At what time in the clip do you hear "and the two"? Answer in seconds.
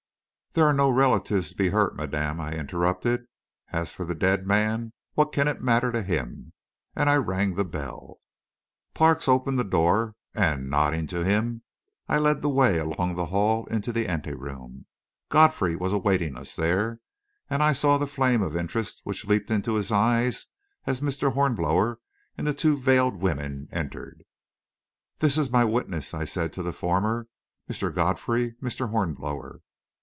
22.37-22.75